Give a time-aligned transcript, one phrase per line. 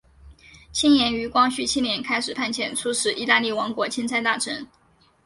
[0.71, 4.67] 清廷于光绪七年开始派遣出使意大利王国钦差大臣。